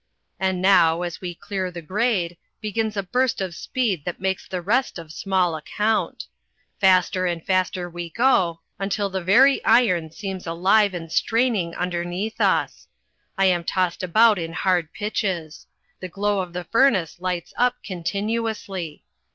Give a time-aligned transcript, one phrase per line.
[0.39, 4.59] And now, as we clear the grade, begins a burst of speed that makes the
[4.59, 6.25] rest of small account.
[6.79, 12.87] Faster and faster we go, until the very iron seems alive and straining underneath us.
[13.37, 15.67] I am tossed about in hard pitches.
[15.99, 19.03] The glow of the furnace lights up continuously.